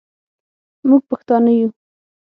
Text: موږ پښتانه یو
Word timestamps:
موږ 0.87 1.01
پښتانه 1.09 1.51
یو 1.59 1.69